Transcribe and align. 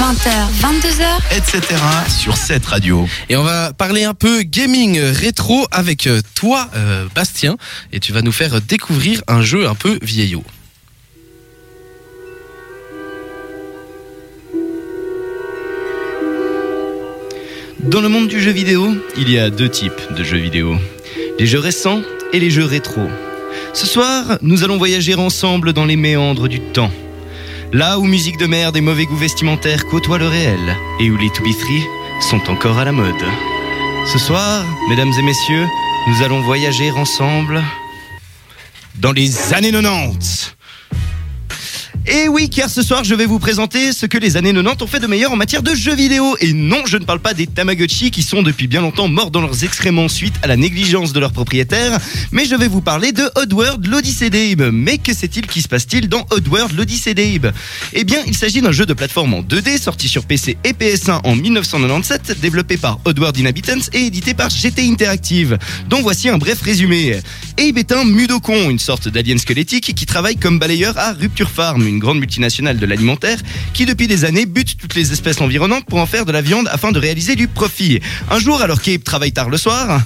20h, 0.00 0.30
22h. 0.62 1.36
etc. 1.36 1.76
sur 2.08 2.34
cette 2.34 2.64
radio. 2.64 3.06
Et 3.28 3.36
on 3.36 3.42
va 3.42 3.74
parler 3.74 4.04
un 4.04 4.14
peu 4.14 4.40
gaming 4.40 4.98
rétro 4.98 5.66
avec 5.70 6.06
euh, 6.06 6.22
toi, 6.34 6.70
euh, 6.74 7.06
Bastien, 7.14 7.58
et 7.92 8.00
tu 8.00 8.14
vas 8.14 8.22
nous 8.22 8.32
faire 8.32 8.62
découvrir 8.62 9.20
un 9.28 9.42
jeu 9.42 9.68
un 9.68 9.74
peu 9.74 9.98
vieillot. 10.00 10.42
Dans 17.80 18.00
le 18.00 18.08
monde 18.08 18.28
du 18.28 18.40
jeu 18.40 18.52
vidéo, 18.52 18.96
il 19.18 19.30
y 19.30 19.38
a 19.38 19.50
deux 19.50 19.68
types 19.68 20.00
de 20.16 20.24
jeux 20.24 20.38
vidéo. 20.38 20.78
Les 21.38 21.46
jeux 21.46 21.60
récents 21.60 22.00
et 22.32 22.40
les 22.40 22.50
jeux 22.50 22.64
rétro. 22.64 23.02
Ce 23.74 23.84
soir, 23.84 24.38
nous 24.40 24.64
allons 24.64 24.78
voyager 24.78 25.14
ensemble 25.14 25.74
dans 25.74 25.84
les 25.84 25.96
méandres 25.96 26.48
du 26.48 26.60
temps. 26.60 26.90
Là 27.72 28.00
où 28.00 28.04
musique 28.04 28.36
de 28.36 28.46
merde 28.46 28.76
et 28.76 28.80
mauvais 28.80 29.06
goût 29.06 29.16
vestimentaire 29.16 29.86
côtoient 29.86 30.18
le 30.18 30.26
réel 30.26 30.76
et 30.98 31.08
où 31.08 31.16
les 31.16 31.30
to 31.30 31.44
be 31.44 31.52
free 31.52 31.84
sont 32.20 32.50
encore 32.50 32.78
à 32.78 32.84
la 32.84 32.90
mode. 32.90 33.24
Ce 34.06 34.18
soir, 34.18 34.64
mesdames 34.88 35.12
et 35.16 35.22
messieurs, 35.22 35.66
nous 36.08 36.24
allons 36.24 36.40
voyager 36.40 36.90
ensemble 36.90 37.62
dans 38.96 39.12
les 39.12 39.54
années 39.54 39.70
90. 39.70 40.56
Et 42.06 42.28
oui, 42.28 42.48
car 42.48 42.70
ce 42.70 42.82
soir, 42.82 43.04
je 43.04 43.14
vais 43.14 43.26
vous 43.26 43.38
présenter 43.38 43.92
ce 43.92 44.06
que 44.06 44.16
les 44.16 44.38
années 44.38 44.54
90 44.54 44.82
ont 44.82 44.86
fait 44.86 45.00
de 45.00 45.06
meilleur 45.06 45.32
en 45.32 45.36
matière 45.36 45.62
de 45.62 45.74
jeux 45.74 45.94
vidéo. 45.94 46.34
Et 46.40 46.54
non, 46.54 46.78
je 46.86 46.96
ne 46.96 47.04
parle 47.04 47.20
pas 47.20 47.34
des 47.34 47.46
Tamagotchi 47.46 48.10
qui 48.10 48.22
sont 48.22 48.42
depuis 48.42 48.68
bien 48.68 48.80
longtemps 48.80 49.08
morts 49.08 49.30
dans 49.30 49.42
leurs 49.42 49.64
excréments 49.64 50.08
suite 50.08 50.34
à 50.42 50.46
la 50.46 50.56
négligence 50.56 51.12
de 51.12 51.20
leurs 51.20 51.32
propriétaires, 51.32 51.98
mais 52.32 52.46
je 52.46 52.54
vais 52.54 52.68
vous 52.68 52.80
parler 52.80 53.12
de 53.12 53.30
Oddworld 53.36 53.86
l'Odyssée 53.86 54.30
d'Abe. 54.30 54.70
Mais 54.72 54.96
que 54.96 55.12
s'est-il 55.12 55.46
qui 55.46 55.60
se 55.60 55.68
passe-t-il 55.68 56.08
dans 56.08 56.26
Oddworld 56.30 56.74
l'Odyssée 56.74 57.12
d'Abe 57.12 57.52
Eh 57.92 58.04
bien, 58.04 58.20
il 58.26 58.34
s'agit 58.34 58.62
d'un 58.62 58.72
jeu 58.72 58.86
de 58.86 58.94
plateforme 58.94 59.34
en 59.34 59.42
2D 59.42 59.78
sorti 59.78 60.08
sur 60.08 60.24
PC 60.24 60.56
et 60.64 60.72
PS1 60.72 61.20
en 61.24 61.36
1997, 61.36 62.40
développé 62.40 62.78
par 62.78 62.98
Oddworld 63.04 63.36
Inhabitants 63.36 63.90
et 63.92 64.06
édité 64.06 64.32
par 64.32 64.48
GT 64.48 64.88
Interactive, 64.88 65.58
dont 65.90 66.00
voici 66.00 66.30
un 66.30 66.38
bref 66.38 66.62
résumé. 66.62 67.20
Abe 67.58 67.76
est 67.76 67.92
un 67.92 68.04
mudokon, 68.06 68.70
une 68.70 68.78
sorte 68.78 69.08
d'alien 69.08 69.38
squelettique 69.38 69.94
qui 69.94 70.06
travaille 70.06 70.36
comme 70.36 70.58
balayeur 70.58 70.96
à 70.96 71.12
Rupture 71.12 71.50
Farm, 71.50 71.89
une 71.90 71.98
grande 71.98 72.18
multinationale 72.18 72.78
de 72.78 72.86
l'alimentaire 72.86 73.38
qui 73.74 73.84
depuis 73.84 74.06
des 74.06 74.24
années 74.24 74.46
bute 74.46 74.76
toutes 74.78 74.94
les 74.94 75.12
espèces 75.12 75.40
environnantes 75.40 75.84
pour 75.84 75.98
en 75.98 76.06
faire 76.06 76.24
de 76.24 76.32
la 76.32 76.40
viande 76.40 76.68
afin 76.72 76.92
de 76.92 76.98
réaliser 76.98 77.36
du 77.36 77.48
profit. 77.48 78.00
Un 78.30 78.38
jour, 78.38 78.62
alors 78.62 78.80
qu'Abe 78.80 79.04
travaille 79.04 79.32
tard 79.32 79.50
le 79.50 79.58
soir, 79.58 80.02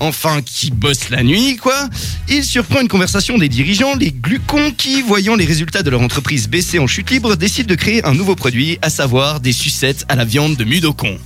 enfin 0.00 0.42
qui 0.42 0.70
bosse 0.70 1.10
la 1.10 1.22
nuit, 1.22 1.56
quoi. 1.56 1.88
Il 2.28 2.44
surprend 2.44 2.80
une 2.80 2.88
conversation 2.88 3.38
des 3.38 3.48
dirigeants, 3.48 3.94
les 3.96 4.12
glucons, 4.12 4.72
qui, 4.76 5.02
voyant 5.02 5.36
les 5.36 5.44
résultats 5.44 5.82
de 5.82 5.90
leur 5.90 6.02
entreprise 6.02 6.48
baisser 6.48 6.78
en 6.78 6.86
chute 6.86 7.10
libre, 7.10 7.36
décident 7.36 7.68
de 7.68 7.74
créer 7.74 8.04
un 8.04 8.14
nouveau 8.14 8.34
produit, 8.34 8.78
à 8.82 8.90
savoir 8.90 9.40
des 9.40 9.52
sucettes 9.52 10.04
à 10.08 10.16
la 10.16 10.24
viande 10.24 10.56
de 10.56 10.64
Mudokon. 10.64 11.18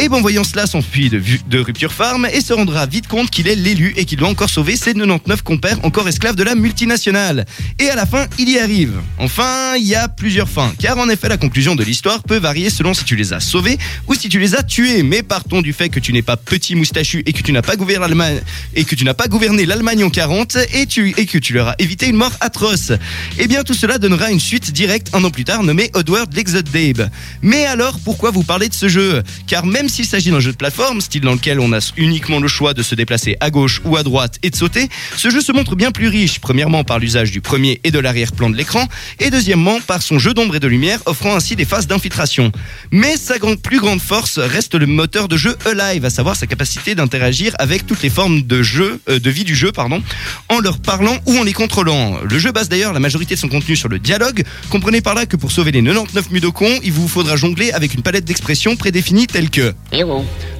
Et 0.00 0.08
bon, 0.08 0.20
voyant 0.20 0.44
cela, 0.44 0.68
s'enfuit 0.68 1.10
de, 1.10 1.20
de 1.48 1.58
Rupture 1.58 1.92
Farm 1.92 2.28
et 2.32 2.40
se 2.40 2.52
rendra 2.52 2.86
vite 2.86 3.08
compte 3.08 3.30
qu'il 3.30 3.48
est 3.48 3.56
l'élu 3.56 3.94
et 3.96 4.04
qu'il 4.04 4.16
doit 4.16 4.28
encore 4.28 4.48
sauver 4.48 4.76
ses 4.76 4.94
99 4.94 5.42
compères 5.42 5.84
encore 5.84 6.08
esclaves 6.08 6.36
de 6.36 6.44
la 6.44 6.54
multinationale. 6.54 7.46
Et 7.80 7.90
à 7.90 7.96
la 7.96 8.06
fin, 8.06 8.26
il 8.38 8.48
y 8.48 8.60
arrive. 8.60 8.92
Enfin, 9.18 9.74
il 9.76 9.84
y 9.84 9.96
a 9.96 10.06
plusieurs 10.06 10.48
fins, 10.48 10.72
car 10.78 10.98
en 10.98 11.08
effet, 11.08 11.28
la 11.28 11.36
conclusion 11.36 11.74
de 11.74 11.82
l'histoire 11.82 12.22
peut 12.22 12.38
varier 12.38 12.70
selon 12.70 12.94
si 12.94 13.02
tu 13.04 13.16
les 13.16 13.32
as 13.32 13.40
sauvés 13.40 13.76
ou 14.06 14.14
si 14.14 14.28
tu 14.28 14.38
les 14.38 14.54
as 14.54 14.62
tués. 14.62 15.02
Mais 15.02 15.24
partons 15.24 15.62
du 15.62 15.72
fait 15.72 15.88
que 15.88 15.98
tu 15.98 16.12
n'es 16.12 16.22
pas 16.22 16.36
petit 16.36 16.76
moustachu 16.76 17.24
et 17.26 17.32
que 17.32 17.42
tu 17.42 17.50
n'as 17.50 17.62
pas 17.62 17.74
gouverné 17.74 18.02
l'Allemagne 18.02 18.40
et 18.76 18.84
que 18.84 18.94
tu 18.94 19.04
n'as 19.04 19.14
pas 19.14 19.26
gouverné 19.26 19.66
l'Allemagne 19.66 20.04
en 20.04 20.10
40 20.10 20.58
et, 20.74 20.86
tu, 20.86 21.12
et 21.16 21.26
que 21.26 21.38
tu 21.38 21.54
leur 21.54 21.68
as 21.68 21.74
évité 21.80 22.06
une 22.06 22.16
mort 22.16 22.32
atroce. 22.40 22.92
Eh 23.38 23.48
bien, 23.48 23.64
tout 23.64 23.74
cela 23.74 23.98
donnera 23.98 24.30
une 24.30 24.40
suite 24.40 24.70
directe 24.70 25.08
un 25.12 25.24
an 25.24 25.30
plus 25.30 25.44
tard 25.44 25.64
nommée 25.64 25.90
Oddworld 25.94 26.32
l'Exode 26.34 26.70
d'Abe. 26.70 27.10
Mais 27.42 27.66
alors, 27.66 27.98
pourquoi 28.04 28.30
vous 28.30 28.44
parlez 28.44 28.68
de 28.68 28.74
ce 28.74 28.88
jeu? 28.88 29.24
Car 29.48 29.66
même 29.66 29.87
s'il 29.88 30.04
s'agit 30.04 30.30
d'un 30.30 30.40
jeu 30.40 30.52
de 30.52 30.56
plateforme, 30.56 31.00
style 31.00 31.22
dans 31.22 31.32
lequel 31.32 31.60
on 31.60 31.72
a 31.72 31.78
uniquement 31.96 32.40
le 32.40 32.48
choix 32.48 32.74
de 32.74 32.82
se 32.82 32.94
déplacer 32.94 33.36
à 33.40 33.50
gauche 33.50 33.80
ou 33.84 33.96
à 33.96 34.02
droite 34.02 34.38
et 34.42 34.50
de 34.50 34.56
sauter, 34.56 34.88
ce 35.16 35.30
jeu 35.30 35.40
se 35.40 35.52
montre 35.52 35.76
bien 35.76 35.90
plus 35.90 36.08
riche, 36.08 36.38
premièrement 36.40 36.84
par 36.84 36.98
l'usage 36.98 37.30
du 37.30 37.40
premier 37.40 37.80
et 37.84 37.90
de 37.90 37.98
l'arrière-plan 37.98 38.50
de 38.50 38.56
l'écran, 38.56 38.86
et 39.20 39.30
deuxièmement 39.30 39.80
par 39.80 40.02
son 40.02 40.18
jeu 40.18 40.34
d'ombre 40.34 40.56
et 40.56 40.60
de 40.60 40.68
lumière, 40.68 41.00
offrant 41.06 41.34
ainsi 41.34 41.56
des 41.56 41.64
phases 41.64 41.86
d'infiltration. 41.86 42.52
Mais 42.90 43.16
sa 43.16 43.34
plus 43.56 43.80
grande 43.80 44.00
force 44.00 44.38
reste 44.38 44.74
le 44.74 44.86
moteur 44.86 45.28
de 45.28 45.36
jeu 45.36 45.56
Alive, 45.64 46.04
à 46.04 46.10
savoir 46.10 46.36
sa 46.36 46.46
capacité 46.46 46.94
d'interagir 46.94 47.54
avec 47.58 47.86
toutes 47.86 48.02
les 48.02 48.10
formes 48.10 48.42
de 48.42 48.62
jeu, 48.62 49.00
euh, 49.08 49.18
de 49.18 49.30
vie 49.30 49.44
du 49.44 49.54
jeu, 49.54 49.72
pardon, 49.72 50.02
en 50.48 50.60
leur 50.60 50.78
parlant 50.78 51.16
ou 51.26 51.36
en 51.38 51.44
les 51.44 51.52
contrôlant. 51.52 52.18
Le 52.22 52.38
jeu 52.38 52.52
base 52.52 52.68
d'ailleurs 52.68 52.92
la 52.92 53.00
majorité 53.00 53.34
de 53.34 53.40
son 53.40 53.48
contenu 53.48 53.76
sur 53.76 53.88
le 53.88 53.98
dialogue. 53.98 54.44
Comprenez 54.70 55.00
par 55.00 55.14
là 55.14 55.26
que 55.26 55.36
pour 55.36 55.52
sauver 55.52 55.72
les 55.72 55.82
99 55.82 56.30
mudokons, 56.30 56.78
il 56.82 56.92
vous 56.92 57.08
faudra 57.08 57.36
jongler 57.36 57.72
avec 57.72 57.94
une 57.94 58.02
palette 58.02 58.24
d'expressions 58.24 58.76
prédéfinie 58.76 59.26
telles 59.26 59.50
que 59.50 59.74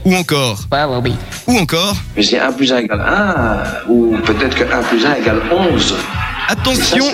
ou 0.05 0.15
encore. 0.15 0.59
Ou 1.47 1.59
encore. 1.59 1.95
Mais 2.17 2.23
c'est 2.23 2.39
1 2.39 2.53
plus 2.53 2.73
1 2.73 2.79
égale 2.79 3.01
1, 3.01 3.91
ou 3.91 4.17
peut-être 4.25 4.55
que 4.55 4.65
1 4.65 4.83
plus 4.83 5.05
1 5.05 5.15
égale 5.17 5.41
11. 5.51 5.95
attention. 6.49 7.05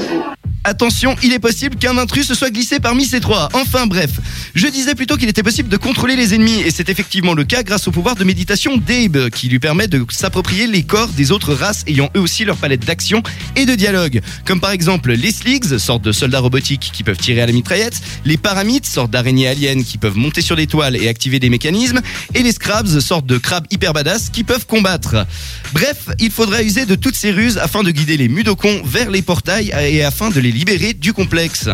Attention, 0.66 1.14
il 1.22 1.34
est 1.34 1.38
possible 1.38 1.76
qu'un 1.76 1.98
intrus 1.98 2.26
se 2.26 2.34
soit 2.34 2.48
glissé 2.48 2.80
parmi 2.80 3.04
ces 3.04 3.20
trois. 3.20 3.50
Enfin 3.52 3.86
bref, 3.86 4.12
je 4.54 4.66
disais 4.66 4.94
plutôt 4.94 5.18
qu'il 5.18 5.28
était 5.28 5.42
possible 5.42 5.68
de 5.68 5.76
contrôler 5.76 6.16
les 6.16 6.32
ennemis 6.34 6.62
et 6.64 6.70
c'est 6.70 6.88
effectivement 6.88 7.34
le 7.34 7.44
cas 7.44 7.62
grâce 7.62 7.86
au 7.86 7.90
pouvoir 7.90 8.14
de 8.16 8.24
méditation 8.24 8.78
d'Abe 8.78 9.28
qui 9.28 9.50
lui 9.50 9.58
permet 9.58 9.88
de 9.88 10.06
s'approprier 10.08 10.66
les 10.66 10.82
corps 10.82 11.08
des 11.08 11.32
autres 11.32 11.52
races 11.52 11.84
ayant 11.86 12.08
eux 12.16 12.20
aussi 12.20 12.46
leur 12.46 12.56
palette 12.56 12.86
d'action 12.86 13.22
et 13.56 13.66
de 13.66 13.74
dialogue. 13.74 14.22
Comme 14.46 14.58
par 14.58 14.70
exemple 14.70 15.12
les 15.12 15.32
Sligs, 15.32 15.76
sorte 15.76 16.00
de 16.00 16.12
soldats 16.12 16.40
robotiques 16.40 16.90
qui 16.94 17.02
peuvent 17.02 17.18
tirer 17.18 17.42
à 17.42 17.46
la 17.46 17.52
mitraillette, 17.52 18.00
les 18.24 18.38
Paramites, 18.38 18.86
sorte 18.86 19.10
d'araignées 19.10 19.48
aliens 19.48 19.82
qui 19.82 19.98
peuvent 19.98 20.16
monter 20.16 20.40
sur 20.40 20.56
des 20.56 20.66
toiles 20.66 20.96
et 20.96 21.08
activer 21.08 21.40
des 21.40 21.50
mécanismes, 21.50 22.00
et 22.34 22.42
les 22.42 22.52
Scrabs, 22.52 23.00
sorte 23.00 23.26
de 23.26 23.36
crabes 23.36 23.66
hyper 23.70 23.92
badass 23.92 24.30
qui 24.30 24.44
peuvent 24.44 24.66
combattre. 24.66 25.26
Bref, 25.74 26.08
il 26.20 26.30
faudra 26.30 26.62
user 26.62 26.86
de 26.86 26.94
toutes 26.94 27.16
ces 27.16 27.32
ruses 27.32 27.58
afin 27.58 27.82
de 27.82 27.90
guider 27.90 28.16
les 28.16 28.28
mudokons 28.28 28.80
vers 28.82 29.10
les 29.10 29.20
portails 29.20 29.74
et 29.78 30.02
afin 30.02 30.30
de 30.30 30.40
les 30.40 30.53
libérer 30.54 30.92
du 30.94 31.12
complexe. 31.12 31.68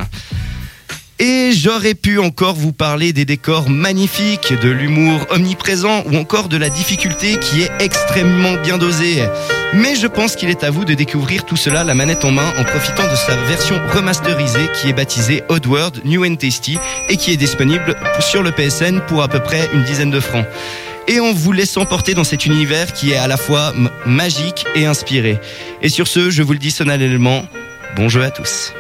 Et 1.18 1.52
j'aurais 1.52 1.94
pu 1.94 2.18
encore 2.18 2.54
vous 2.54 2.72
parler 2.72 3.12
des 3.12 3.26
décors 3.26 3.68
magnifiques, 3.68 4.54
de 4.62 4.70
l'humour 4.70 5.26
omniprésent 5.28 6.02
ou 6.06 6.16
encore 6.16 6.48
de 6.48 6.56
la 6.56 6.70
difficulté 6.70 7.36
qui 7.36 7.60
est 7.60 7.70
extrêmement 7.78 8.54
bien 8.62 8.78
dosée. 8.78 9.22
Mais 9.74 9.96
je 9.96 10.06
pense 10.06 10.34
qu'il 10.34 10.48
est 10.48 10.64
à 10.64 10.70
vous 10.70 10.86
de 10.86 10.94
découvrir 10.94 11.44
tout 11.44 11.56
cela 11.56 11.84
la 11.84 11.94
manette 11.94 12.24
en 12.24 12.30
main 12.30 12.50
en 12.58 12.64
profitant 12.64 13.04
de 13.04 13.16
sa 13.16 13.36
version 13.36 13.78
remasterisée 13.92 14.70
qui 14.80 14.88
est 14.88 14.94
baptisée 14.94 15.42
Oddworld 15.50 16.00
New 16.06 16.24
and 16.24 16.36
Tasty 16.36 16.78
et 17.10 17.18
qui 17.18 17.32
est 17.32 17.36
disponible 17.36 17.96
sur 18.20 18.42
le 18.42 18.50
PSN 18.50 19.00
pour 19.06 19.22
à 19.22 19.28
peu 19.28 19.40
près 19.40 19.68
une 19.74 19.84
dizaine 19.84 20.10
de 20.10 20.20
francs. 20.20 20.46
Et 21.06 21.20
en 21.20 21.34
vous 21.34 21.52
laissant 21.52 21.84
porter 21.84 22.14
dans 22.14 22.24
cet 22.24 22.46
univers 22.46 22.94
qui 22.94 23.10
est 23.10 23.16
à 23.16 23.26
la 23.26 23.36
fois 23.36 23.74
magique 24.06 24.64
et 24.74 24.86
inspiré. 24.86 25.38
Et 25.82 25.90
sur 25.90 26.08
ce, 26.08 26.30
je 26.30 26.42
vous 26.42 26.54
le 26.54 26.58
dis 26.58 26.70
solennellement, 26.70 27.44
bon 27.96 28.08
jeu 28.08 28.22
à 28.22 28.30
tous. 28.30 28.74